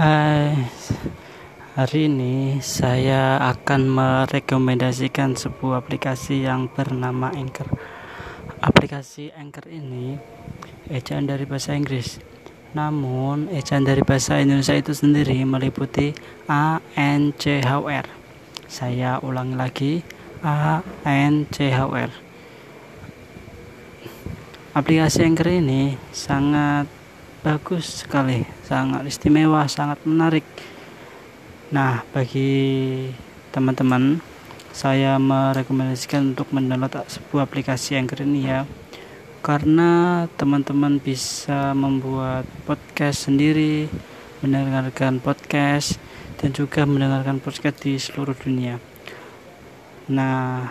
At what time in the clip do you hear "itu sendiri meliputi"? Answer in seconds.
14.72-16.16